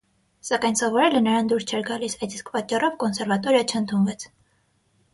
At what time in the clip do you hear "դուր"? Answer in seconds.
1.53-1.67